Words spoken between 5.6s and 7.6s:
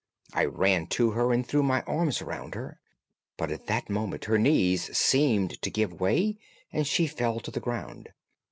to give way and she fell to the